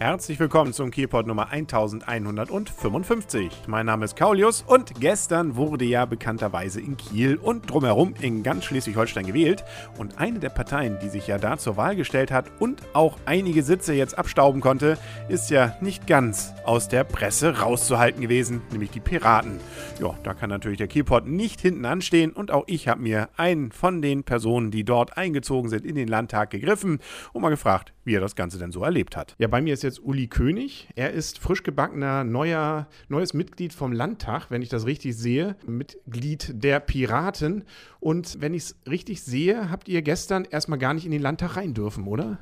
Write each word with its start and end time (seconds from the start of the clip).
Herzlich 0.00 0.38
willkommen 0.38 0.72
zum 0.72 0.92
Kielpot 0.92 1.26
Nummer 1.26 1.50
1155. 1.50 3.50
Mein 3.66 3.86
Name 3.86 4.04
ist 4.04 4.14
Kaulius 4.14 4.62
und 4.64 5.00
gestern 5.00 5.56
wurde 5.56 5.86
ja 5.86 6.04
bekannterweise 6.04 6.80
in 6.80 6.96
Kiel 6.96 7.34
und 7.34 7.68
drumherum 7.68 8.14
in 8.20 8.44
ganz 8.44 8.66
Schleswig-Holstein 8.66 9.26
gewählt. 9.26 9.64
Und 9.98 10.20
eine 10.20 10.38
der 10.38 10.50
Parteien, 10.50 10.98
die 11.02 11.08
sich 11.08 11.26
ja 11.26 11.38
da 11.38 11.58
zur 11.58 11.76
Wahl 11.76 11.96
gestellt 11.96 12.30
hat 12.30 12.44
und 12.60 12.80
auch 12.92 13.18
einige 13.26 13.64
Sitze 13.64 13.92
jetzt 13.92 14.16
abstauben 14.16 14.60
konnte, 14.60 14.98
ist 15.28 15.50
ja 15.50 15.76
nicht 15.80 16.06
ganz 16.06 16.54
aus 16.64 16.86
der 16.86 17.02
Presse 17.02 17.58
rauszuhalten 17.58 18.22
gewesen, 18.22 18.62
nämlich 18.70 18.92
die 18.92 19.00
Piraten. 19.00 19.58
Ja, 20.00 20.14
da 20.22 20.32
kann 20.32 20.48
natürlich 20.48 20.78
der 20.78 20.86
Kielpot 20.86 21.26
nicht 21.26 21.60
hinten 21.60 21.84
anstehen 21.84 22.30
und 22.30 22.52
auch 22.52 22.62
ich 22.68 22.86
habe 22.86 23.02
mir 23.02 23.30
einen 23.36 23.72
von 23.72 24.00
den 24.00 24.22
Personen, 24.22 24.70
die 24.70 24.84
dort 24.84 25.16
eingezogen 25.16 25.68
sind, 25.68 25.84
in 25.84 25.96
den 25.96 26.06
Landtag 26.06 26.50
gegriffen 26.50 27.00
und 27.32 27.42
mal 27.42 27.50
gefragt, 27.50 27.92
wie 28.04 28.14
er 28.14 28.20
das 28.20 28.36
Ganze 28.36 28.58
denn 28.58 28.70
so 28.70 28.84
erlebt 28.84 29.16
hat. 29.16 29.34
Ja, 29.38 29.48
bei 29.48 29.60
mir 29.60 29.74
ist 29.74 29.87
jetzt 29.88 30.04
Uli 30.04 30.28
König. 30.28 30.88
Er 30.94 31.12
ist 31.12 31.38
frisch 31.38 31.62
gebackener 31.62 32.22
neuer, 32.22 32.86
neues 33.08 33.34
Mitglied 33.34 33.72
vom 33.72 33.92
Landtag, 33.92 34.50
wenn 34.50 34.62
ich 34.62 34.68
das 34.68 34.86
richtig 34.86 35.16
sehe. 35.16 35.56
Mitglied 35.66 36.52
der 36.62 36.80
Piraten. 36.80 37.64
Und 37.98 38.40
wenn 38.40 38.54
ich 38.54 38.64
es 38.64 38.76
richtig 38.88 39.22
sehe, 39.22 39.70
habt 39.70 39.88
ihr 39.88 40.02
gestern 40.02 40.44
erstmal 40.44 40.78
gar 40.78 40.94
nicht 40.94 41.06
in 41.06 41.10
den 41.10 41.22
Landtag 41.22 41.56
rein 41.56 41.74
dürfen, 41.74 42.06
oder? 42.06 42.38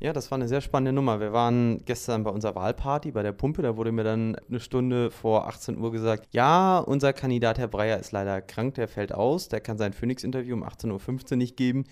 Ja, 0.00 0.12
das 0.12 0.30
war 0.30 0.36
eine 0.36 0.48
sehr 0.48 0.60
spannende 0.60 0.92
Nummer. 0.92 1.18
Wir 1.18 1.32
waren 1.32 1.82
gestern 1.84 2.24
bei 2.24 2.30
unserer 2.30 2.54
Wahlparty 2.54 3.10
bei 3.10 3.22
der 3.22 3.32
Pumpe. 3.32 3.62
Da 3.62 3.76
wurde 3.76 3.90
mir 3.90 4.04
dann 4.04 4.36
eine 4.48 4.60
Stunde 4.60 5.10
vor 5.10 5.48
18 5.48 5.78
Uhr 5.78 5.90
gesagt, 5.90 6.28
ja, 6.30 6.78
unser 6.78 7.12
Kandidat 7.12 7.58
Herr 7.58 7.68
Breyer 7.68 7.98
ist 7.98 8.12
leider 8.12 8.40
krank, 8.40 8.74
der 8.74 8.86
fällt 8.86 9.12
aus, 9.12 9.48
der 9.48 9.60
kann 9.60 9.78
sein 9.78 9.92
Phoenix-Interview 9.92 10.54
um 10.54 10.62
18.15 10.62 11.32
Uhr 11.32 11.36
nicht 11.38 11.56
geben. 11.56 11.84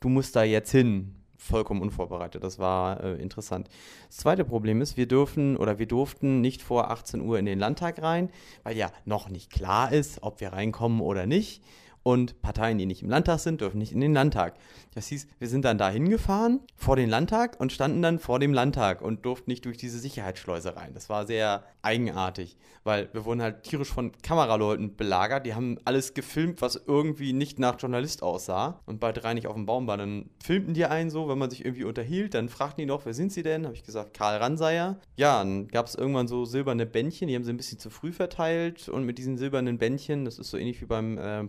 Du 0.00 0.08
musst 0.08 0.34
da 0.34 0.44
jetzt 0.44 0.70
hin 0.70 1.17
vollkommen 1.38 1.80
unvorbereitet. 1.80 2.42
Das 2.44 2.58
war 2.58 3.02
äh, 3.02 3.14
interessant. 3.14 3.68
Das 4.08 4.18
zweite 4.18 4.44
Problem 4.44 4.82
ist, 4.82 4.96
wir 4.96 5.06
dürfen 5.06 5.56
oder 5.56 5.78
wir 5.78 5.86
durften 5.86 6.40
nicht 6.40 6.60
vor 6.60 6.90
18 6.90 7.22
Uhr 7.22 7.38
in 7.38 7.46
den 7.46 7.58
Landtag 7.58 8.02
rein, 8.02 8.28
weil 8.64 8.76
ja 8.76 8.90
noch 9.06 9.30
nicht 9.30 9.50
klar 9.50 9.92
ist, 9.92 10.22
ob 10.22 10.40
wir 10.40 10.52
reinkommen 10.52 11.00
oder 11.00 11.26
nicht. 11.26 11.62
Und 12.08 12.40
Parteien, 12.40 12.78
die 12.78 12.86
nicht 12.86 13.02
im 13.02 13.10
Landtag 13.10 13.38
sind, 13.38 13.60
dürfen 13.60 13.76
nicht 13.76 13.92
in 13.92 14.00
den 14.00 14.14
Landtag. 14.14 14.54
Das 14.94 15.08
hieß, 15.08 15.28
wir 15.38 15.46
sind 15.46 15.66
dann 15.66 15.76
da 15.76 15.90
hingefahren 15.90 16.60
vor 16.74 16.96
den 16.96 17.10
Landtag 17.10 17.60
und 17.60 17.70
standen 17.70 18.00
dann 18.00 18.18
vor 18.18 18.38
dem 18.38 18.54
Landtag 18.54 19.02
und 19.02 19.26
durften 19.26 19.50
nicht 19.50 19.66
durch 19.66 19.76
diese 19.76 19.98
Sicherheitsschleuse 19.98 20.74
rein. 20.74 20.94
Das 20.94 21.10
war 21.10 21.26
sehr 21.26 21.64
eigenartig, 21.82 22.56
weil 22.82 23.10
wir 23.12 23.26
wurden 23.26 23.42
halt 23.42 23.62
tierisch 23.62 23.90
von 23.90 24.12
Kameraleuten 24.22 24.96
belagert. 24.96 25.44
Die 25.44 25.54
haben 25.54 25.78
alles 25.84 26.14
gefilmt, 26.14 26.62
was 26.62 26.82
irgendwie 26.86 27.34
nicht 27.34 27.58
nach 27.58 27.78
Journalist 27.78 28.22
aussah. 28.22 28.80
Und 28.86 29.00
bei 29.00 29.12
drei 29.12 29.34
nicht 29.34 29.46
auf 29.46 29.54
dem 29.54 29.66
Baum 29.66 29.86
war, 29.86 29.98
dann 29.98 30.30
filmten 30.42 30.72
die 30.72 30.86
einen 30.86 31.10
so, 31.10 31.28
wenn 31.28 31.38
man 31.38 31.50
sich 31.50 31.64
irgendwie 31.64 31.84
unterhielt. 31.84 32.32
Dann 32.32 32.48
fragten 32.48 32.80
die 32.80 32.86
noch, 32.86 33.04
wer 33.04 33.12
sind 33.12 33.32
sie 33.32 33.42
denn? 33.42 33.66
Habe 33.66 33.74
ich 33.74 33.84
gesagt, 33.84 34.14
Karl 34.14 34.38
Ranseier. 34.38 34.98
Ja, 35.16 35.38
dann 35.38 35.68
gab 35.68 35.86
es 35.86 35.94
irgendwann 35.94 36.26
so 36.26 36.46
silberne 36.46 36.86
Bändchen, 36.86 37.28
die 37.28 37.34
haben 37.34 37.44
sie 37.44 37.52
ein 37.52 37.58
bisschen 37.58 37.78
zu 37.78 37.90
früh 37.90 38.12
verteilt. 38.12 38.88
Und 38.88 39.04
mit 39.04 39.18
diesen 39.18 39.36
silbernen 39.36 39.76
Bändchen, 39.76 40.24
das 40.24 40.38
ist 40.38 40.50
so 40.50 40.56
ähnlich 40.56 40.80
wie 40.80 40.86
beim 40.86 41.18
äh, 41.18 41.44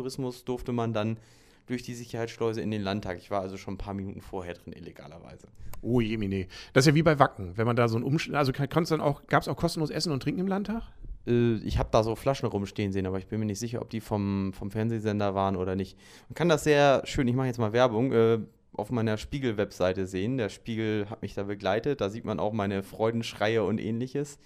Pauschaltourismus, 0.00 0.44
durfte 0.44 0.72
man 0.72 0.92
dann 0.92 1.18
durch 1.66 1.82
die 1.82 1.94
Sicherheitsschleuse 1.94 2.60
in 2.60 2.70
den 2.70 2.82
Landtag. 2.82 3.18
Ich 3.18 3.30
war 3.30 3.40
also 3.40 3.56
schon 3.56 3.74
ein 3.74 3.78
paar 3.78 3.94
Minuten 3.94 4.20
vorher 4.20 4.54
drin, 4.54 4.72
illegalerweise. 4.72 5.48
Oh 5.82 6.00
Jemine. 6.00 6.46
Das 6.72 6.82
ist 6.82 6.88
ja 6.88 6.94
wie 6.94 7.02
bei 7.02 7.18
Wacken, 7.18 7.56
wenn 7.56 7.66
man 7.66 7.76
da 7.76 7.88
so 7.88 7.96
ein 7.96 8.02
Umschlag, 8.02 8.38
also 8.38 8.52
dann 8.52 9.00
auch, 9.00 9.26
gab 9.26 9.42
es 9.42 9.48
auch 9.48 9.56
kostenlos 9.56 9.90
Essen 9.90 10.12
und 10.12 10.22
Trinken 10.22 10.40
im 10.40 10.48
Landtag? 10.48 10.82
Äh, 11.26 11.54
ich 11.56 11.78
habe 11.78 11.88
da 11.92 12.02
so 12.02 12.16
Flaschen 12.16 12.48
rumstehen 12.48 12.92
sehen, 12.92 13.06
aber 13.06 13.18
ich 13.18 13.28
bin 13.28 13.38
mir 13.38 13.46
nicht 13.46 13.60
sicher, 13.60 13.80
ob 13.80 13.90
die 13.90 14.00
vom, 14.00 14.52
vom 14.52 14.70
Fernsehsender 14.70 15.34
waren 15.34 15.56
oder 15.56 15.76
nicht. 15.76 15.96
Man 16.28 16.34
kann 16.34 16.48
das 16.48 16.64
sehr 16.64 17.02
schön, 17.04 17.28
ich 17.28 17.34
mache 17.34 17.46
jetzt 17.46 17.58
mal 17.58 17.72
Werbung, 17.72 18.12
äh, 18.12 18.38
auf 18.72 18.90
meiner 18.90 19.16
Spiegel-Webseite 19.16 20.06
sehen. 20.06 20.38
Der 20.38 20.48
Spiegel 20.48 21.08
hat 21.10 21.22
mich 21.22 21.34
da 21.34 21.42
begleitet. 21.42 22.00
Da 22.00 22.08
sieht 22.08 22.24
man 22.24 22.38
auch 22.38 22.52
meine 22.52 22.82
Freudenschreie 22.82 23.64
und 23.64 23.78
ähnliches 23.78 24.38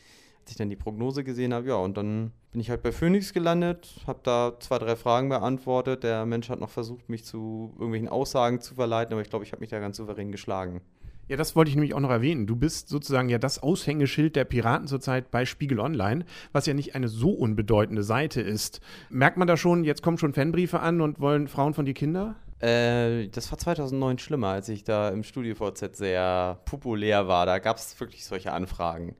als 0.44 0.50
ich 0.50 0.58
dann 0.58 0.68
die 0.68 0.76
Prognose 0.76 1.24
gesehen 1.24 1.54
habe, 1.54 1.68
ja, 1.68 1.76
und 1.76 1.96
dann 1.96 2.30
bin 2.52 2.60
ich 2.60 2.68
halt 2.68 2.82
bei 2.82 2.92
Phoenix 2.92 3.32
gelandet, 3.32 3.88
habe 4.06 4.20
da 4.22 4.52
zwei, 4.60 4.78
drei 4.78 4.94
Fragen 4.94 5.30
beantwortet. 5.30 6.04
Der 6.04 6.26
Mensch 6.26 6.50
hat 6.50 6.60
noch 6.60 6.68
versucht, 6.68 7.08
mich 7.08 7.24
zu 7.24 7.72
irgendwelchen 7.78 8.10
Aussagen 8.10 8.60
zu 8.60 8.74
verleiten, 8.74 9.14
aber 9.14 9.22
ich 9.22 9.30
glaube, 9.30 9.46
ich 9.46 9.52
habe 9.52 9.60
mich 9.60 9.70
da 9.70 9.80
ganz 9.80 9.96
souverän 9.96 10.32
geschlagen. 10.32 10.82
Ja, 11.28 11.38
das 11.38 11.56
wollte 11.56 11.70
ich 11.70 11.76
nämlich 11.76 11.94
auch 11.94 12.00
noch 12.00 12.10
erwähnen. 12.10 12.46
Du 12.46 12.56
bist 12.56 12.90
sozusagen 12.90 13.30
ja 13.30 13.38
das 13.38 13.62
Aushängeschild 13.62 14.36
der 14.36 14.44
Piraten 14.44 14.86
zurzeit 14.86 15.30
bei 15.30 15.46
Spiegel 15.46 15.80
Online, 15.80 16.26
was 16.52 16.66
ja 16.66 16.74
nicht 16.74 16.94
eine 16.94 17.08
so 17.08 17.30
unbedeutende 17.30 18.02
Seite 18.02 18.42
ist. 18.42 18.82
Merkt 19.08 19.38
man 19.38 19.48
da 19.48 19.56
schon, 19.56 19.84
jetzt 19.84 20.02
kommen 20.02 20.18
schon 20.18 20.34
Fanbriefe 20.34 20.80
an 20.80 21.00
und 21.00 21.20
wollen 21.20 21.48
Frauen 21.48 21.72
von 21.72 21.86
dir 21.86 21.94
Kinder? 21.94 22.36
Äh, 22.60 23.28
das 23.28 23.50
war 23.50 23.58
2009 23.58 24.18
schlimmer, 24.18 24.48
als 24.48 24.68
ich 24.68 24.84
da 24.84 25.08
im 25.08 25.22
StudioVZ 25.22 25.96
sehr 25.96 26.60
populär 26.66 27.26
war. 27.28 27.46
Da 27.46 27.58
gab 27.58 27.78
es 27.78 27.98
wirklich 27.98 28.26
solche 28.26 28.52
Anfragen. 28.52 29.16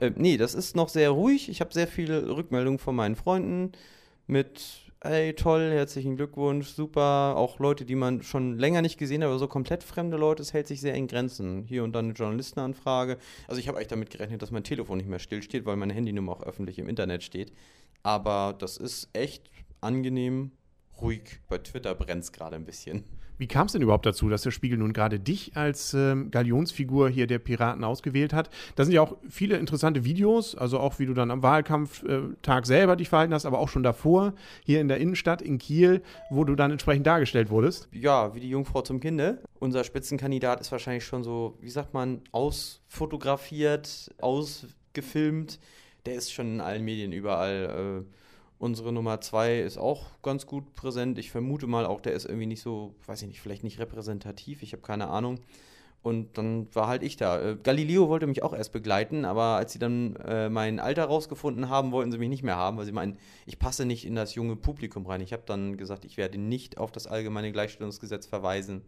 Äh, 0.00 0.12
nee, 0.16 0.36
das 0.36 0.54
ist 0.54 0.76
noch 0.76 0.88
sehr 0.88 1.10
ruhig. 1.10 1.48
Ich 1.48 1.60
habe 1.60 1.72
sehr 1.72 1.86
viele 1.86 2.36
Rückmeldungen 2.36 2.78
von 2.78 2.94
meinen 2.94 3.16
Freunden 3.16 3.72
mit, 4.26 4.92
ey, 5.00 5.34
toll, 5.34 5.70
herzlichen 5.72 6.16
Glückwunsch, 6.16 6.68
super. 6.68 7.34
Auch 7.36 7.58
Leute, 7.58 7.84
die 7.84 7.94
man 7.94 8.22
schon 8.22 8.58
länger 8.58 8.82
nicht 8.82 8.98
gesehen 8.98 9.22
hat, 9.22 9.28
aber 9.28 9.38
so 9.38 9.48
komplett 9.48 9.82
fremde 9.82 10.16
Leute, 10.16 10.42
es 10.42 10.52
hält 10.52 10.66
sich 10.66 10.80
sehr 10.80 10.94
in 10.94 11.06
Grenzen. 11.06 11.64
Hier 11.64 11.84
und 11.84 11.92
dann 11.92 12.06
eine 12.06 12.14
Journalistenanfrage. 12.14 13.18
Also 13.48 13.60
ich 13.60 13.68
habe 13.68 13.78
eigentlich 13.78 13.88
damit 13.88 14.10
gerechnet, 14.10 14.42
dass 14.42 14.50
mein 14.50 14.64
Telefon 14.64 14.98
nicht 14.98 15.08
mehr 15.08 15.18
stillsteht, 15.18 15.64
weil 15.64 15.76
meine 15.76 15.94
Handynummer 15.94 16.32
auch 16.32 16.42
öffentlich 16.42 16.78
im 16.78 16.88
Internet 16.88 17.22
steht. 17.22 17.52
Aber 18.02 18.54
das 18.58 18.76
ist 18.76 19.08
echt 19.12 19.50
angenehm 19.80 20.52
ruhig. 21.00 21.40
Bei 21.48 21.58
Twitter 21.58 21.94
brennt 21.94 22.24
es 22.24 22.32
gerade 22.32 22.56
ein 22.56 22.64
bisschen. 22.64 23.04
Wie 23.38 23.46
kam 23.46 23.66
es 23.66 23.72
denn 23.72 23.82
überhaupt 23.82 24.06
dazu, 24.06 24.28
dass 24.28 24.42
der 24.42 24.50
Spiegel 24.50 24.78
nun 24.78 24.92
gerade 24.92 25.20
dich 25.20 25.56
als 25.56 25.92
ähm, 25.94 26.30
Galionsfigur 26.30 27.08
hier 27.10 27.26
der 27.26 27.38
Piraten 27.38 27.84
ausgewählt 27.84 28.32
hat? 28.32 28.50
Da 28.76 28.84
sind 28.84 28.94
ja 28.94 29.02
auch 29.02 29.16
viele 29.28 29.56
interessante 29.56 30.04
Videos, 30.04 30.54
also 30.54 30.80
auch 30.80 30.98
wie 30.98 31.06
du 31.06 31.14
dann 31.14 31.30
am 31.30 31.42
Wahlkampftag 31.42 32.64
äh, 32.64 32.66
selber 32.66 32.96
dich 32.96 33.08
verhalten 33.08 33.34
hast, 33.34 33.44
aber 33.44 33.58
auch 33.58 33.68
schon 33.68 33.82
davor, 33.82 34.32
hier 34.64 34.80
in 34.80 34.88
der 34.88 34.98
Innenstadt 34.98 35.42
in 35.42 35.58
Kiel, 35.58 36.02
wo 36.30 36.44
du 36.44 36.54
dann 36.54 36.70
entsprechend 36.70 37.06
dargestellt 37.06 37.50
wurdest. 37.50 37.88
Ja, 37.92 38.34
wie 38.34 38.40
die 38.40 38.48
Jungfrau 38.48 38.82
zum 38.82 39.00
Kinde. 39.00 39.42
Unser 39.58 39.84
Spitzenkandidat 39.84 40.60
ist 40.60 40.72
wahrscheinlich 40.72 41.04
schon 41.04 41.22
so, 41.22 41.58
wie 41.60 41.70
sagt 41.70 41.92
man, 41.92 42.22
ausfotografiert, 42.32 44.14
ausgefilmt. 44.18 45.58
Der 46.06 46.14
ist 46.14 46.32
schon 46.32 46.54
in 46.54 46.60
allen 46.60 46.84
Medien 46.84 47.12
überall. 47.12 48.04
Äh, 48.06 48.25
Unsere 48.58 48.92
Nummer 48.92 49.20
zwei 49.20 49.58
ist 49.58 49.76
auch 49.76 50.20
ganz 50.22 50.46
gut 50.46 50.74
präsent. 50.74 51.18
Ich 51.18 51.30
vermute 51.30 51.66
mal 51.66 51.84
auch, 51.84 52.00
der 52.00 52.14
ist 52.14 52.24
irgendwie 52.24 52.46
nicht 52.46 52.62
so, 52.62 52.94
weiß 53.06 53.22
ich 53.22 53.28
nicht, 53.28 53.40
vielleicht 53.40 53.64
nicht 53.64 53.78
repräsentativ. 53.78 54.62
Ich 54.62 54.72
habe 54.72 54.82
keine 54.82 55.08
Ahnung. 55.08 55.40
Und 56.02 56.38
dann 56.38 56.72
war 56.72 56.86
halt 56.86 57.02
ich 57.02 57.16
da. 57.16 57.40
Äh, 57.42 57.56
Galileo 57.62 58.08
wollte 58.08 58.28
mich 58.28 58.42
auch 58.42 58.54
erst 58.54 58.72
begleiten, 58.72 59.24
aber 59.24 59.56
als 59.56 59.72
sie 59.72 59.80
dann 59.80 60.14
äh, 60.24 60.48
mein 60.48 60.78
Alter 60.78 61.04
rausgefunden 61.06 61.68
haben, 61.68 61.90
wollten 61.90 62.12
sie 62.12 62.18
mich 62.18 62.28
nicht 62.28 62.44
mehr 62.44 62.56
haben, 62.56 62.78
weil 62.78 62.84
sie 62.84 62.92
meinen, 62.92 63.18
ich 63.44 63.58
passe 63.58 63.84
nicht 63.84 64.06
in 64.06 64.14
das 64.14 64.36
junge 64.36 64.54
Publikum 64.54 65.04
rein. 65.04 65.20
Ich 65.20 65.32
habe 65.32 65.42
dann 65.44 65.76
gesagt, 65.76 66.04
ich 66.04 66.16
werde 66.16 66.38
nicht 66.38 66.78
auf 66.78 66.92
das 66.92 67.08
allgemeine 67.08 67.50
Gleichstellungsgesetz 67.50 68.24
verweisen. 68.26 68.82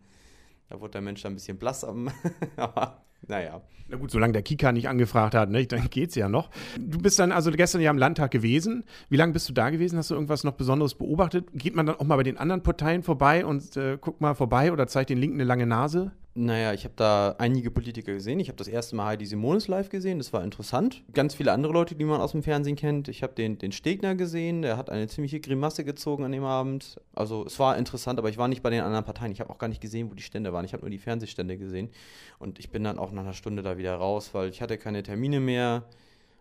Da 0.69 0.81
wurde 0.81 0.93
der 0.93 1.01
Mensch 1.01 1.23
dann 1.23 1.33
ein 1.33 1.37
bisschen 1.37 1.59
blass, 1.59 1.85
aber 2.57 3.03
naja. 3.27 3.63
Na 3.91 3.97
gut, 3.97 4.11
solange 4.11 4.35
der 4.35 4.43
Kika 4.43 4.71
nicht 4.71 4.89
angefragt 4.89 5.35
hat, 5.35 5.49
ne, 5.49 5.67
dann 5.67 5.89
geht's 5.89 6.15
ja 6.15 6.29
noch. 6.29 6.51
Du 6.79 6.99
bist 6.99 7.19
dann 7.19 7.33
also 7.33 7.51
gestern 7.51 7.81
ja 7.81 7.91
im 7.91 7.97
Landtag 7.97 8.31
gewesen. 8.31 8.85
Wie 9.09 9.17
lange 9.17 9.33
bist 9.33 9.49
du 9.49 9.55
da 9.55 9.71
gewesen? 9.71 9.99
Hast 9.99 10.11
du 10.11 10.15
irgendwas 10.15 10.45
noch 10.45 10.53
Besonderes 10.53 10.95
beobachtet? 10.95 11.47
Geht 11.55 11.75
man 11.75 11.87
dann 11.87 11.97
auch 11.97 12.05
mal 12.05 12.17
bei 12.17 12.23
den 12.23 12.37
anderen 12.37 12.63
Parteien 12.63 13.03
vorbei 13.03 13.47
und 13.47 13.77
äh, 13.79 13.97
guckt 13.99 14.21
mal 14.21 14.35
vorbei 14.35 14.73
oder 14.73 14.87
zeigt 14.89 15.09
den 15.09 15.19
Linken 15.19 15.37
eine 15.37 15.45
lange 15.45 15.67
Nase? 15.67 16.13
Naja, 16.41 16.73
ich 16.73 16.85
habe 16.85 16.95
da 16.95 17.35
einige 17.39 17.69
Politiker 17.73 18.13
gesehen. 18.13 18.39
Ich 18.39 18.47
habe 18.47 18.57
das 18.57 18.69
erste 18.69 18.95
Mal 18.95 19.07
Heidi 19.07 19.27
Simonis 19.27 19.67
live 19.67 19.89
gesehen. 19.89 20.19
Das 20.19 20.33
war 20.33 20.45
interessant. 20.45 21.03
Ganz 21.13 21.35
viele 21.35 21.51
andere 21.51 21.73
Leute, 21.73 21.97
die 21.97 22.05
man 22.05 22.21
aus 22.21 22.31
dem 22.31 22.45
Fernsehen 22.45 22.77
kennt. 22.77 23.09
Ich 23.09 23.25
habe 23.25 23.35
den, 23.35 23.59
den 23.59 23.73
Stegner 23.73 24.15
gesehen. 24.15 24.63
Der 24.63 24.77
hat 24.77 24.89
eine 24.89 25.09
ziemliche 25.09 25.41
Grimasse 25.41 25.85
gezogen 25.85 26.23
an 26.23 26.31
dem 26.31 26.45
Abend. 26.45 27.01
Also 27.13 27.45
es 27.45 27.59
war 27.59 27.77
interessant, 27.77 28.21
aber 28.21 28.29
ich 28.29 28.39
war 28.39 28.47
nicht 28.47 28.63
bei 28.63 28.71
den 28.71 28.85
anderen 28.85 29.05
Parteien. 29.05 29.33
Ich 29.33 29.41
habe 29.41 29.51
auch 29.51 29.59
gar 29.59 29.67
nicht 29.67 29.81
gesehen, 29.81 30.13
wo 30.13 30.15
die 30.15 30.23
Stände 30.23 30.53
waren. 30.53 30.65
Ich 30.65 30.75
habe 30.75 30.83
nur 30.83 30.91
die 30.91 30.99
Fernsehstände 30.99 31.59
gesehen. 31.59 31.91
Und 32.39 32.61
ich 32.61 32.71
bin 32.71 32.85
dann 32.85 33.01
auch 33.01 33.11
nach 33.11 33.23
einer 33.23 33.33
Stunde 33.33 33.65
da 33.65 33.77
wieder 33.77 33.97
raus, 33.97 34.31
weil 34.33 34.49
ich 34.49 34.63
hatte 34.63 34.79
keine 34.79 35.03
Termine 35.03 35.41
mehr. 35.41 35.87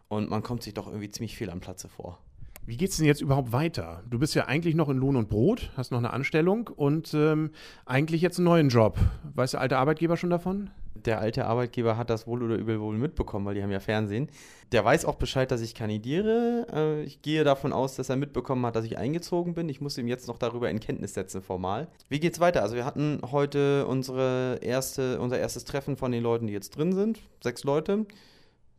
Und 0.09 0.29
man 0.29 0.43
kommt 0.43 0.61
sich 0.61 0.75
doch 0.75 0.85
irgendwie 0.85 1.09
ziemlich 1.09 1.35
viel 1.35 1.49
am 1.49 1.59
Platze 1.59 1.89
vor. 1.89 2.19
Wie 2.67 2.75
geht 2.75 2.89
es 2.89 2.97
denn 2.97 3.05
jetzt 3.05 3.21
überhaupt 3.21 3.53
weiter? 3.53 4.03
Du 4.09 4.19
bist 4.19 4.35
ja 4.35 4.43
eigentlich 4.47 4.75
noch 4.75 4.89
in 4.89 4.97
Lohn 4.97 5.15
und 5.15 5.29
Brot, 5.29 5.71
hast 5.77 5.91
noch 5.91 5.99
eine 5.99 6.11
Anstellung 6.11 6.67
und 6.67 7.13
ähm, 7.13 7.51
eigentlich 7.85 8.21
jetzt 8.21 8.39
einen 8.39 8.43
neuen 8.43 8.67
Job. 8.67 8.97
Weiß 9.35 9.51
der 9.51 9.61
alte 9.61 9.77
Arbeitgeber 9.77 10.17
schon 10.17 10.29
davon? 10.29 10.69
Der 10.93 11.21
alte 11.21 11.45
Arbeitgeber 11.45 11.95
hat 11.95 12.09
das 12.09 12.27
wohl 12.27 12.43
oder 12.43 12.57
übel 12.57 12.81
wohl 12.81 12.97
mitbekommen, 12.97 13.45
weil 13.45 13.55
die 13.55 13.63
haben 13.63 13.71
ja 13.71 13.79
Fernsehen. 13.79 14.27
Der 14.73 14.83
weiß 14.83 15.05
auch 15.05 15.15
Bescheid, 15.15 15.49
dass 15.49 15.61
ich 15.61 15.75
kandidiere. 15.75 16.67
Äh, 16.73 17.03
ich 17.03 17.21
gehe 17.21 17.45
davon 17.45 17.71
aus, 17.71 17.95
dass 17.95 18.09
er 18.09 18.17
mitbekommen 18.17 18.65
hat, 18.65 18.75
dass 18.75 18.83
ich 18.83 18.97
eingezogen 18.97 19.53
bin. 19.53 19.69
Ich 19.69 19.79
muss 19.79 19.97
ihm 19.97 20.09
jetzt 20.09 20.27
noch 20.27 20.37
darüber 20.37 20.69
in 20.69 20.81
Kenntnis 20.81 21.13
setzen, 21.13 21.41
formal. 21.41 21.87
Wie 22.09 22.19
geht's 22.19 22.41
weiter? 22.41 22.63
Also 22.63 22.75
wir 22.75 22.83
hatten 22.83 23.21
heute 23.31 23.87
unsere 23.87 24.59
erste, 24.61 25.21
unser 25.21 25.39
erstes 25.39 25.63
Treffen 25.63 25.95
von 25.95 26.11
den 26.11 26.21
Leuten, 26.21 26.47
die 26.47 26.53
jetzt 26.53 26.71
drin 26.71 26.91
sind. 26.91 27.21
Sechs 27.41 27.63
Leute. 27.63 28.05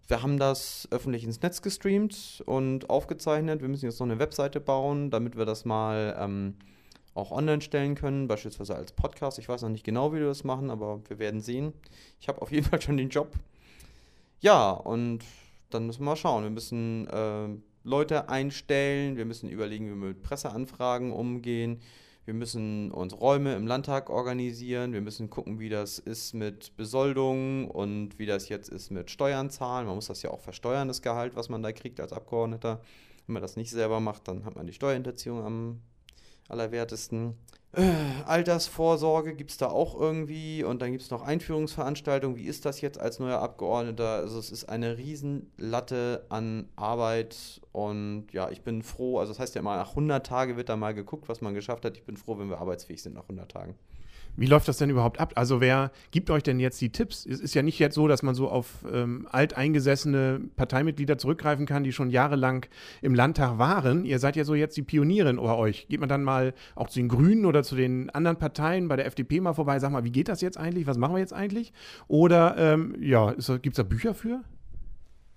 Wir 0.08 0.22
haben 0.22 0.38
das 0.38 0.88
öffentlich 0.90 1.22
ins 1.22 1.42
Netz 1.42 1.60
gestreamt 1.60 2.42
und 2.46 2.88
aufgezeichnet. 2.88 3.60
Wir 3.60 3.68
müssen 3.68 3.84
jetzt 3.84 4.00
noch 4.00 4.06
eine 4.06 4.18
Webseite 4.18 4.58
bauen, 4.58 5.10
damit 5.10 5.36
wir 5.36 5.44
das 5.44 5.66
mal 5.66 6.16
ähm, 6.18 6.54
auch 7.14 7.30
online 7.30 7.60
stellen 7.60 7.94
können, 7.94 8.26
beispielsweise 8.26 8.74
als 8.74 8.92
Podcast. 8.92 9.38
Ich 9.38 9.50
weiß 9.50 9.60
noch 9.60 9.68
nicht 9.68 9.84
genau, 9.84 10.14
wie 10.14 10.20
wir 10.20 10.26
das 10.26 10.44
machen, 10.44 10.70
aber 10.70 11.02
wir 11.08 11.18
werden 11.18 11.42
sehen. 11.42 11.74
Ich 12.20 12.28
habe 12.28 12.40
auf 12.40 12.50
jeden 12.50 12.66
Fall 12.66 12.80
schon 12.80 12.96
den 12.96 13.10
Job. 13.10 13.32
Ja, 14.40 14.70
und 14.70 15.24
dann 15.68 15.84
müssen 15.86 16.00
wir 16.00 16.06
mal 16.06 16.16
schauen. 16.16 16.42
Wir 16.42 16.50
müssen 16.50 17.06
äh, 17.08 17.48
Leute 17.84 18.30
einstellen, 18.30 19.18
wir 19.18 19.26
müssen 19.26 19.50
überlegen, 19.50 19.86
wie 19.86 19.90
wir 19.90 20.08
mit 20.08 20.22
Presseanfragen 20.22 21.12
umgehen. 21.12 21.82
Wir 22.28 22.34
müssen 22.34 22.90
uns 22.90 23.18
Räume 23.18 23.54
im 23.54 23.66
Landtag 23.66 24.10
organisieren. 24.10 24.92
Wir 24.92 25.00
müssen 25.00 25.30
gucken, 25.30 25.60
wie 25.60 25.70
das 25.70 25.98
ist 25.98 26.34
mit 26.34 26.76
Besoldung 26.76 27.70
und 27.70 28.18
wie 28.18 28.26
das 28.26 28.50
jetzt 28.50 28.68
ist 28.68 28.90
mit 28.90 29.10
Steuern 29.10 29.48
zahlen. 29.48 29.86
Man 29.86 29.94
muss 29.94 30.08
das 30.08 30.20
ja 30.20 30.28
auch 30.28 30.40
versteuern, 30.40 30.88
das 30.88 31.00
Gehalt, 31.00 31.36
was 31.36 31.48
man 31.48 31.62
da 31.62 31.72
kriegt 31.72 32.00
als 32.00 32.12
Abgeordneter. 32.12 32.82
Wenn 33.26 33.32
man 33.32 33.40
das 33.40 33.56
nicht 33.56 33.70
selber 33.70 33.98
macht, 34.00 34.28
dann 34.28 34.44
hat 34.44 34.56
man 34.56 34.66
die 34.66 34.74
Steuerhinterziehung 34.74 35.42
am 35.42 35.80
allerwertesten. 36.50 37.32
Äh, 37.72 37.92
Altersvorsorge 38.24 39.34
gibt 39.34 39.50
es 39.50 39.58
da 39.58 39.66
auch 39.66 39.98
irgendwie 39.98 40.64
und 40.64 40.80
dann 40.80 40.90
gibt 40.92 41.02
es 41.02 41.10
noch 41.10 41.22
Einführungsveranstaltungen. 41.22 42.36
Wie 42.36 42.46
ist 42.46 42.64
das 42.64 42.80
jetzt 42.80 42.98
als 42.98 43.18
neuer 43.18 43.40
Abgeordneter? 43.40 44.08
Also 44.08 44.38
es 44.38 44.50
ist 44.50 44.68
eine 44.68 44.96
Riesenlatte 44.96 46.24
an 46.30 46.68
Arbeit 46.76 47.60
und 47.72 48.28
ja, 48.32 48.50
ich 48.50 48.62
bin 48.62 48.82
froh, 48.82 49.18
also 49.18 49.32
das 49.32 49.38
heißt 49.38 49.54
ja 49.54 49.60
immer, 49.60 49.76
nach 49.76 49.90
100 49.90 50.26
Tagen 50.26 50.56
wird 50.56 50.70
da 50.70 50.76
mal 50.76 50.94
geguckt, 50.94 51.28
was 51.28 51.40
man 51.42 51.54
geschafft 51.54 51.84
hat. 51.84 51.96
Ich 51.96 52.04
bin 52.04 52.16
froh, 52.16 52.38
wenn 52.38 52.48
wir 52.48 52.58
arbeitsfähig 52.58 53.02
sind 53.02 53.14
nach 53.14 53.24
100 53.24 53.50
Tagen. 53.50 53.74
Wie 54.38 54.46
läuft 54.46 54.68
das 54.68 54.78
denn 54.78 54.88
überhaupt 54.88 55.18
ab? 55.18 55.32
Also 55.34 55.60
wer 55.60 55.90
gibt 56.12 56.30
euch 56.30 56.44
denn 56.44 56.60
jetzt 56.60 56.80
die 56.80 56.90
Tipps? 56.90 57.26
Es 57.26 57.40
ist 57.40 57.54
ja 57.54 57.62
nicht 57.62 57.80
jetzt 57.80 57.96
so, 57.96 58.06
dass 58.06 58.22
man 58.22 58.36
so 58.36 58.48
auf 58.48 58.84
ähm, 58.92 59.26
alteingesessene 59.32 60.40
Parteimitglieder 60.54 61.18
zurückgreifen 61.18 61.66
kann, 61.66 61.82
die 61.82 61.90
schon 61.90 62.08
jahrelang 62.08 62.64
im 63.02 63.16
Landtag 63.16 63.58
waren. 63.58 64.04
Ihr 64.04 64.20
seid 64.20 64.36
ja 64.36 64.44
so 64.44 64.54
jetzt 64.54 64.76
die 64.76 64.82
Pionierin 64.82 65.40
oder 65.40 65.58
euch. 65.58 65.88
Geht 65.88 65.98
man 65.98 66.08
dann 66.08 66.22
mal 66.22 66.54
auch 66.76 66.88
zu 66.88 67.00
den 67.00 67.08
Grünen 67.08 67.46
oder 67.46 67.64
zu 67.64 67.74
den 67.74 68.10
anderen 68.10 68.38
Parteien 68.38 68.86
bei 68.86 68.94
der 68.94 69.06
FDP 69.06 69.40
mal 69.40 69.54
vorbei? 69.54 69.80
Sag 69.80 69.90
mal, 69.90 70.04
wie 70.04 70.12
geht 70.12 70.28
das 70.28 70.40
jetzt 70.40 70.56
eigentlich? 70.56 70.86
Was 70.86 70.98
machen 70.98 71.16
wir 71.16 71.20
jetzt 71.20 71.32
eigentlich? 71.34 71.72
Oder 72.06 72.56
ähm, 72.58 72.94
ja, 73.00 73.32
gibt 73.32 73.66
es 73.66 73.74
da 73.74 73.82
Bücher 73.82 74.14
für? 74.14 74.44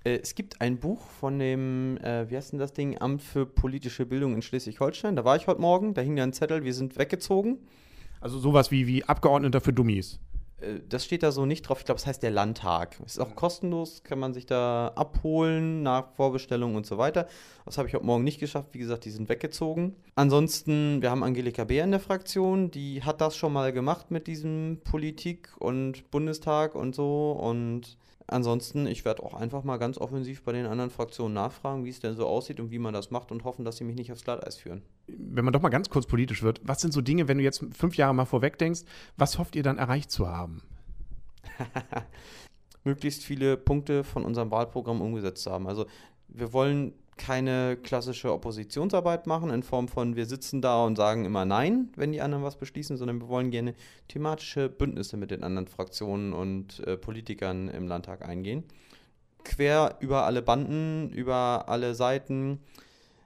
Äh, 0.04 0.20
es 0.22 0.36
gibt 0.36 0.62
ein 0.62 0.78
Buch 0.78 1.08
von 1.08 1.40
dem, 1.40 1.98
äh, 2.04 2.30
wie 2.30 2.38
heißt 2.38 2.52
denn 2.52 2.60
das 2.60 2.74
Ding, 2.74 3.00
Amt 3.00 3.24
für 3.24 3.48
politische 3.48 4.06
Bildung 4.06 4.36
in 4.36 4.44
Schleswig-Holstein. 4.44 5.16
Da 5.16 5.26
war 5.26 5.38
ich 5.38 5.48
heute 5.48 5.60
Morgen, 5.60 5.96
da 5.96 6.02
hing 6.02 6.18
ja 6.18 6.24
ein 6.24 6.34
Zettel, 6.34 6.64
wir 6.64 6.74
sind 6.76 7.00
weggezogen. 7.00 7.58
Also 8.22 8.40
sowas 8.40 8.72
wie, 8.72 8.88
wie 8.88 9.04
Abgeordneter 9.04 9.60
für 9.60 9.74
Dummies. 9.74 10.20
Äh, 10.62 10.80
das 10.88 11.04
steht 11.06 11.24
da 11.24 11.32
so 11.32 11.46
nicht 11.46 11.64
drauf. 11.64 11.80
Ich 11.80 11.86
glaube, 11.86 12.00
es 12.00 12.06
heißt 12.06 12.24
der 12.24 12.32
Landtag. 12.32 13.00
Ist 13.06 13.20
auch 13.20 13.36
kostenlos, 13.36 14.04
kann 14.04 14.20
man 14.20 14.34
sich 14.34 14.46
da 14.46 14.92
abholen 14.96 15.84
nach 15.84 16.14
Vorbestellung 16.16 16.76
und 16.76 16.86
so 16.86 16.98
weiter. 16.98 17.28
Das 17.66 17.78
habe 17.78 17.88
ich 17.88 17.94
heute 17.96 18.06
Morgen 18.06 18.24
nicht 18.24 18.40
geschafft. 18.40 18.70
Wie 18.74 18.80
gesagt, 18.80 19.06
die 19.06 19.12
sind 19.12 19.28
weggezogen. 19.28 19.96
Ansonsten, 20.16 21.02
wir 21.02 21.10
haben 21.12 21.24
Angelika 21.24 21.64
Beer 21.64 21.84
in 21.84 21.92
der 21.92 22.00
Fraktion. 22.00 22.72
Die 22.72 23.04
hat 23.04 23.22
das 23.22 23.36
schon 23.36 23.54
mal 23.54 23.74
gemacht 23.74 24.12
mit 24.12 24.28
diesem 24.28 24.80
Politik 24.84 25.50
und 25.60 26.10
Bundestag 26.12 26.76
und 26.76 26.96
so. 26.96 27.32
Und 27.32 27.98
Ansonsten, 28.32 28.88
ich 28.88 29.04
werde 29.04 29.24
auch 29.24 29.34
einfach 29.34 29.66
mal 29.66 29.76
ganz 29.76 29.98
offensiv 29.98 30.44
bei 30.44 30.54
den 30.54 30.66
anderen 30.66 30.90
Fraktionen 30.90 31.34
nachfragen, 31.34 31.84
wie 31.84 31.90
es 31.90 32.00
denn 32.00 32.16
so 32.16 32.26
aussieht 32.26 32.62
und 32.62 32.72
wie 32.72 32.80
man 32.80 32.94
das 32.94 33.12
macht 33.12 33.30
und 33.30 33.44
hoffen, 33.44 33.66
dass 33.66 33.76
sie 33.76 33.84
mich 33.84 33.98
nicht 33.98 34.10
aufs 34.10 34.24
Glatteis 34.24 34.56
führen. 34.56 34.84
Wenn 35.08 35.44
man 35.44 35.52
doch 35.54 35.62
mal 35.62 35.68
ganz 35.68 35.90
kurz 35.90 36.06
politisch 36.06 36.42
wird, 36.42 36.62
was 36.64 36.80
sind 36.80 36.94
so 36.94 37.02
Dinge, 37.02 37.28
wenn 37.28 37.40
du 37.40 37.44
jetzt 37.44 37.66
fünf 37.74 37.98
Jahre 37.98 38.16
mal 38.16 38.24
vorweg 38.24 38.58
denkst, 38.58 38.84
was 39.18 39.38
hofft 39.38 39.58
ihr 39.58 39.64
dann 39.64 39.78
erreicht 39.78 40.12
zu 40.12 40.30
haben? 40.30 40.62
Möglichst 42.86 43.26
viele 43.26 43.58
Punkte 43.58 44.06
von 44.06 44.24
unserem 44.24 44.50
Wahlprogramm 44.50 45.02
umgesetzt 45.02 45.44
zu 45.44 45.52
haben. 45.52 45.68
Also 45.68 45.86
wir 46.30 46.54
wollen 46.54 46.94
keine 47.22 47.78
klassische 47.78 48.34
Oppositionsarbeit 48.34 49.28
machen 49.28 49.52
in 49.52 49.62
Form 49.62 49.88
von 49.88 50.16
wir 50.16 50.26
sitzen 50.26 50.60
da 50.60 50.84
und 50.84 50.96
sagen 50.96 51.24
immer 51.24 51.46
Nein, 51.46 51.92
wenn 51.96 52.12
die 52.12 52.20
anderen 52.20 52.44
was 52.44 52.56
beschließen, 52.56 52.98
sondern 52.98 53.22
wir 53.22 53.28
wollen 53.28 53.52
gerne 53.52 53.76
thematische 54.08 54.70
Bündnisse 54.70 55.18
mit 55.18 55.30
den 55.30 55.44
anderen 55.44 55.68
Fraktionen 55.68 56.34
und 56.34 56.80
äh, 56.88 56.98
Politikern 56.98 57.70
im 57.70 57.88
Landtag 57.88 58.28
eingehen. 58.28 58.64
Quer 59.44 59.98
über 60.00 60.26
alle 60.26 60.42
Banden, 60.42 61.12
über 61.12 61.66
alle 61.68 61.94
Seiten, 61.94 62.60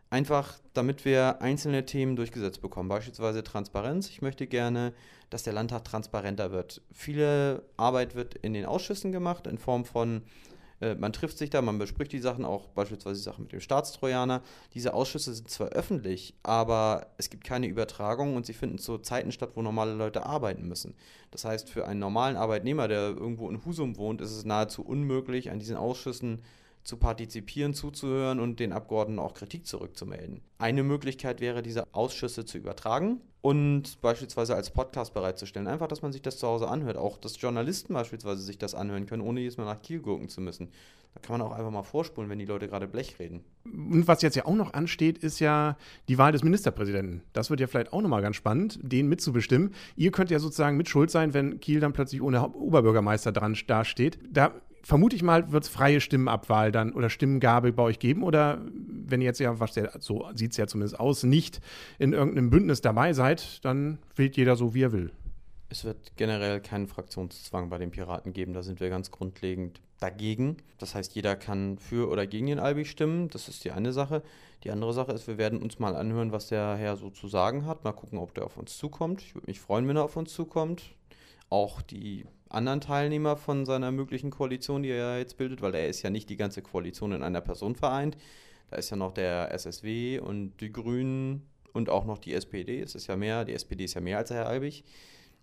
einfach 0.09 0.59
damit 0.73 1.05
wir 1.05 1.41
einzelne 1.41 1.85
Themen 1.85 2.17
durchgesetzt 2.17 2.61
bekommen, 2.61 2.89
beispielsweise 2.89 3.43
Transparenz. 3.43 4.09
Ich 4.09 4.21
möchte 4.21 4.45
gerne, 4.45 4.91
dass 5.29 5.43
der 5.43 5.53
Landtag 5.53 5.85
transparenter 5.85 6.51
wird. 6.51 6.81
Viele 6.91 7.63
Arbeit 7.77 8.13
wird 8.13 8.35
in 8.35 8.53
den 8.53 8.65
Ausschüssen 8.65 9.13
gemacht 9.13 9.47
in 9.47 9.57
Form 9.57 9.85
von 9.85 10.23
äh, 10.81 10.95
man 10.95 11.13
trifft 11.13 11.37
sich 11.37 11.49
da, 11.49 11.61
man 11.61 11.77
bespricht 11.77 12.11
die 12.11 12.19
Sachen, 12.19 12.45
auch 12.45 12.67
beispielsweise 12.69 13.15
die 13.15 13.23
Sachen 13.23 13.43
mit 13.43 13.51
dem 13.51 13.61
Staatstrojaner. 13.61 14.41
Diese 14.73 14.93
Ausschüsse 14.93 15.33
sind 15.33 15.49
zwar 15.49 15.69
öffentlich, 15.69 16.35
aber 16.43 17.07
es 17.17 17.29
gibt 17.29 17.43
keine 17.43 17.67
Übertragung 17.67 18.35
und 18.35 18.45
sie 18.45 18.53
finden 18.53 18.77
zu 18.77 18.97
Zeiten 18.97 19.31
statt, 19.31 19.51
wo 19.55 19.61
normale 19.61 19.93
Leute 19.93 20.25
arbeiten 20.25 20.67
müssen. 20.67 20.95
Das 21.31 21.45
heißt, 21.45 21.69
für 21.69 21.87
einen 21.87 21.99
normalen 21.99 22.35
Arbeitnehmer, 22.35 22.87
der 22.87 23.09
irgendwo 23.09 23.49
in 23.49 23.63
Husum 23.65 23.97
wohnt, 23.97 24.21
ist 24.21 24.31
es 24.31 24.45
nahezu 24.45 24.83
unmöglich, 24.83 25.51
an 25.51 25.59
diesen 25.59 25.77
Ausschüssen 25.77 26.41
zu 26.85 26.97
partizipieren, 26.97 27.73
zuzuhören 27.73 28.39
und 28.39 28.59
den 28.59 28.71
Abgeordneten 28.71 29.19
auch 29.19 29.33
Kritik 29.33 29.65
zurückzumelden. 29.65 30.41
Eine 30.59 30.83
Möglichkeit 30.83 31.41
wäre, 31.41 31.61
diese 31.61 31.83
Ausschüsse 31.93 32.45
zu 32.45 32.57
übertragen 32.57 33.19
und 33.41 33.99
beispielsweise 34.01 34.55
als 34.55 34.69
Podcast 34.69 35.13
bereitzustellen. 35.13 35.67
Einfach, 35.67 35.87
dass 35.87 36.03
man 36.03 36.13
sich 36.13 36.21
das 36.21 36.37
zu 36.37 36.47
Hause 36.47 36.67
anhört. 36.67 36.97
Auch, 36.97 37.17
dass 37.17 37.41
Journalisten 37.41 37.93
beispielsweise 37.93 38.41
sich 38.41 38.57
das 38.57 38.75
anhören 38.75 39.07
können, 39.07 39.23
ohne 39.23 39.41
jedes 39.41 39.57
Mal 39.57 39.65
nach 39.65 39.81
Kiel 39.81 39.99
gucken 39.99 40.29
zu 40.29 40.41
müssen. 40.41 40.69
Da 41.15 41.21
kann 41.21 41.39
man 41.39 41.47
auch 41.47 41.53
einfach 41.53 41.71
mal 41.71 41.83
vorspulen, 41.83 42.29
wenn 42.29 42.39
die 42.39 42.45
Leute 42.45 42.67
gerade 42.67 42.87
Blech 42.87 43.19
reden. 43.19 43.43
Und 43.63 44.05
was 44.07 44.21
jetzt 44.21 44.35
ja 44.35 44.45
auch 44.45 44.55
noch 44.55 44.73
ansteht, 44.73 45.17
ist 45.17 45.39
ja 45.39 45.77
die 46.09 46.17
Wahl 46.17 46.33
des 46.33 46.43
Ministerpräsidenten. 46.43 47.23
Das 47.31 47.49
wird 47.49 47.61
ja 47.61 47.67
vielleicht 47.67 47.93
auch 47.93 48.01
nochmal 48.01 48.21
ganz 48.21 48.35
spannend, 48.35 48.79
den 48.81 49.07
mitzubestimmen. 49.07 49.73
Ihr 49.95 50.11
könnt 50.11 50.29
ja 50.29 50.39
sozusagen 50.39 50.75
mit 50.75 50.89
Schuld 50.89 51.09
sein, 51.09 51.33
wenn 51.33 51.61
Kiel 51.61 51.79
dann 51.79 51.93
plötzlich 51.93 52.21
ohne 52.21 52.45
Oberbürgermeister 52.49 53.31
dran 53.31 53.57
dasteht. 53.65 54.19
Da 54.29 54.53
vermute 54.85 55.15
ich 55.15 55.23
mal, 55.23 55.51
wird 55.51 55.63
es 55.63 55.69
freie 55.69 55.99
Stimmenabwahl 55.99 56.71
dann 56.71 56.93
oder 56.93 57.09
Stimmengabe 57.09 57.73
bei 57.73 57.81
euch 57.81 57.97
geben 57.97 58.23
oder 58.23 58.61
wenn 58.87 59.19
ihr 59.19 59.25
jetzt 59.25 59.39
ja, 59.39 59.59
was 59.59 59.73
der, 59.73 59.91
so 59.99 60.29
sieht 60.35 60.51
es 60.51 60.57
ja 60.57 60.67
zumindest 60.67 60.99
aus, 60.99 61.23
nicht 61.23 61.59
in 61.97 62.13
irgendeinem 62.13 62.51
Bündnis 62.51 62.81
dabei 62.81 63.13
seid, 63.13 63.65
dann 63.65 63.97
wählt 64.15 64.37
jeder 64.37 64.55
so, 64.55 64.75
wie 64.75 64.83
er 64.83 64.91
will. 64.91 65.11
Es 65.69 65.83
wird 65.85 66.15
generell 66.17 66.59
keinen 66.61 66.87
Fraktionszwang 66.87 67.69
bei 67.69 67.79
den 67.79 67.89
Piraten 67.89 68.31
geben, 68.31 68.53
da 68.53 68.61
sind 68.61 68.79
wir 68.79 68.89
ganz 68.89 69.09
grundlegend 69.09 69.81
dagegen. 69.99 70.57
Das 70.77 70.93
heißt, 70.93 71.15
jeder 71.15 71.35
kann 71.35 71.79
für 71.79 72.07
oder 72.09 72.27
gegen 72.27 72.45
den 72.45 72.59
Albi 72.59 72.85
stimmen, 72.85 73.29
das 73.29 73.47
ist 73.47 73.65
die 73.65 73.71
eine 73.71 73.91
Sache. 73.91 74.21
Die 74.63 74.69
andere 74.69 74.93
Sache 74.93 75.13
ist, 75.13 75.27
wir 75.27 75.39
werden 75.39 75.63
uns 75.63 75.79
mal 75.79 75.95
anhören, 75.95 76.31
was 76.31 76.47
der 76.47 76.75
Herr 76.75 76.95
so 76.95 77.09
zu 77.09 77.27
sagen 77.27 77.65
hat, 77.65 77.83
mal 77.83 77.91
gucken, 77.91 78.19
ob 78.19 78.35
der 78.35 78.45
auf 78.45 78.57
uns 78.57 78.77
zukommt. 78.77 79.23
Ich 79.23 79.33
würde 79.33 79.47
mich 79.47 79.59
freuen, 79.59 79.87
wenn 79.87 79.97
er 79.97 80.03
auf 80.03 80.15
uns 80.15 80.31
zukommt. 80.31 80.83
Auch 81.49 81.81
die 81.81 82.25
anderen 82.55 82.81
Teilnehmer 82.81 83.37
von 83.37 83.65
seiner 83.65 83.91
möglichen 83.91 84.31
Koalition, 84.31 84.83
die 84.83 84.89
er 84.89 85.19
jetzt 85.19 85.37
bildet, 85.37 85.61
weil 85.61 85.75
er 85.75 85.87
ist 85.87 86.01
ja 86.01 86.09
nicht 86.09 86.29
die 86.29 86.37
ganze 86.37 86.61
Koalition 86.61 87.11
in 87.11 87.23
einer 87.23 87.41
Person 87.41 87.75
vereint. 87.75 88.17
Da 88.69 88.77
ist 88.77 88.89
ja 88.89 88.97
noch 88.97 89.13
der 89.13 89.51
SSW 89.53 90.19
und 90.19 90.59
die 90.59 90.71
Grünen 90.71 91.47
und 91.73 91.89
auch 91.89 92.05
noch 92.05 92.17
die 92.17 92.33
SPD. 92.33 92.81
Es 92.81 92.95
ist 92.95 93.07
ja 93.07 93.15
mehr, 93.15 93.45
die 93.45 93.53
SPD 93.53 93.83
ist 93.85 93.93
ja 93.93 94.01
mehr 94.01 94.17
als 94.17 94.31
Herr 94.31 94.47
Albig. 94.47 94.83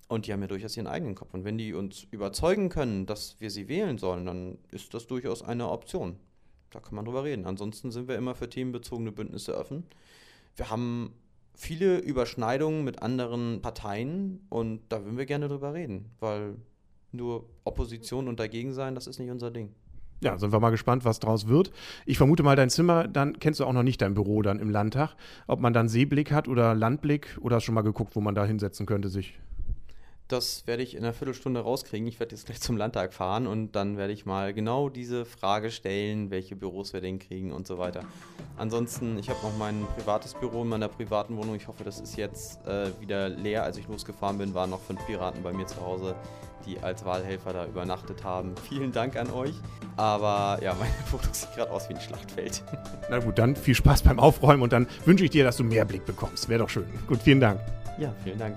Und 0.09 0.26
die 0.26 0.33
haben 0.33 0.42
ja 0.42 0.49
durchaus 0.49 0.76
ihren 0.76 0.88
eigenen 0.88 1.14
Kopf. 1.14 1.33
Und 1.33 1.45
wenn 1.45 1.57
die 1.57 1.73
uns 1.75 2.07
überzeugen 2.11 2.69
können, 2.69 3.07
dass 3.07 3.40
wir 3.40 3.50
sie 3.50 3.69
wählen 3.69 3.99
sollen, 3.99 4.26
dann 4.26 4.59
ist 4.71 4.92
das 4.92 5.07
durchaus 5.07 5.42
eine 5.42 5.71
Option. 5.71 6.16
Da 6.71 6.81
kann 6.81 6.95
man 6.95 7.04
drüber 7.04 7.25
reden. 7.25 7.47
Ansonsten 7.47 7.90
sind 7.90 8.09
wir 8.09 8.16
immer 8.16 8.35
für 8.35 8.49
themenbezogene 8.49 9.12
Bündnisse 9.12 9.57
offen. 9.57 9.85
Wir 10.57 10.71
haben 10.71 11.14
viele 11.54 11.99
Überschneidungen 11.99 12.85
mit 12.85 13.02
anderen 13.02 13.62
Parteien 13.62 14.45
und 14.49 14.81
da 14.88 15.04
würden 15.04 15.19
wir 15.19 15.26
gerne 15.26 15.49
drüber 15.49 15.75
reden, 15.75 16.11
weil 16.19 16.57
nur 17.12 17.47
Opposition 17.64 18.28
und 18.28 18.40
dagegen 18.40 18.73
sein, 18.73 18.95
das 18.95 19.07
ist 19.07 19.19
nicht 19.19 19.31
unser 19.31 19.50
Ding. 19.50 19.75
Ja, 20.23 20.38
sind 20.38 20.52
wir 20.52 20.61
mal 20.61 20.71
gespannt, 20.71 21.04
was 21.04 21.19
draus 21.19 21.49
wird. 21.49 21.73
Ich 22.07 22.16
vermute 22.16 22.45
mal, 22.45 22.54
dein 22.54 22.71
Zimmer, 22.71 23.09
dann 23.09 23.40
kennst 23.40 23.59
du 23.59 23.64
auch 23.64 23.73
noch 23.73 23.83
nicht 23.83 24.00
dein 24.00 24.14
Büro 24.14 24.42
dann 24.42 24.61
im 24.61 24.71
Landtag. 24.71 25.16
Ob 25.49 25.59
man 25.59 25.73
dann 25.73 25.88
Seeblick 25.88 26.31
hat 26.31 26.47
oder 26.47 26.76
Landblick 26.76 27.38
oder 27.40 27.57
hast 27.57 27.64
schon 27.64 27.75
mal 27.75 27.83
geguckt, 27.83 28.14
wo 28.14 28.21
man 28.21 28.37
da 28.37 28.45
hinsetzen 28.45 28.87
könnte 28.87 29.09
sich? 29.09 29.40
Das 30.28 30.66
werde 30.66 30.83
ich 30.83 30.95
in 30.95 31.02
einer 31.02 31.12
Viertelstunde 31.12 31.61
rauskriegen. 31.61 32.07
Ich 32.07 32.21
werde 32.21 32.35
jetzt 32.35 32.47
gleich 32.47 32.61
zum 32.61 32.76
Landtag 32.76 33.12
fahren 33.12 33.47
und 33.49 33.73
dann 33.73 33.97
werde 33.97 34.12
ich 34.12 34.25
mal 34.25 34.54
genau 34.54 34.88
diese 34.88 35.25
Frage 35.26 35.71
stellen, 35.71 36.31
welche 36.31 36.57
Büros 36.57 36.92
wir 36.92 37.00
denn 37.00 37.19
kriegen 37.19 37.52
und 37.52 37.66
so 37.66 37.76
weiter. 37.78 38.04
Ansonsten, 38.57 39.19
ich 39.19 39.28
habe 39.28 39.40
noch 39.42 39.54
mein 39.59 39.85
privates 39.97 40.35
Büro 40.35 40.62
in 40.62 40.69
meiner 40.69 40.88
privaten 40.88 41.37
Wohnung. 41.37 41.57
Ich 41.57 41.69
hoffe, 41.69 41.85
das 41.85 42.00
ist 42.00 42.16
jetzt 42.16 42.64
äh, 42.66 42.92
wieder 43.00 43.28
leer. 43.28 43.64
Als 43.64 43.76
ich 43.76 43.88
losgefahren 43.88 44.38
bin, 44.38 44.54
waren 44.54 44.71
noch 44.71 44.81
fünf 44.81 45.04
Piraten 45.04 45.42
bei 45.42 45.52
mir 45.52 45.66
zu 45.66 45.81
Hause, 45.83 46.14
die 46.66 46.78
als 46.81 47.04
Wahlhelfer 47.04 47.52
da 47.52 47.66
übernachtet 47.66 48.25
haben. 48.25 48.54
Vielen 48.69 48.92
Dank 48.92 49.16
an 49.16 49.31
euch. 49.31 49.54
Aber 49.97 50.62
ja, 50.62 50.75
meine 50.75 50.92
Fotos 51.11 51.42
sieht 51.42 51.54
gerade 51.54 51.71
aus 51.71 51.88
wie 51.88 51.95
ein 51.95 52.00
Schlachtfeld. 52.00 52.62
Na 53.11 53.19
gut, 53.19 53.38
dann 53.38 53.57
viel 53.57 53.75
Spaß 53.75 54.02
beim 54.02 54.19
Aufräumen 54.19 54.62
und 54.62 54.73
dann 54.73 54.87
wünsche 55.04 55.25
ich 55.25 55.31
dir, 55.31 55.45
dass 55.45 55.57
du 55.57 55.64
mehr 55.64 55.85
Blick 55.85 56.04
bekommst. 56.04 56.49
Wäre 56.49 56.61
doch 56.61 56.69
schön. 56.69 56.87
Gut, 57.07 57.21
vielen 57.23 57.40
Dank. 57.40 57.61
Ja, 57.99 58.12
vielen 58.25 58.38
Dank. 58.38 58.57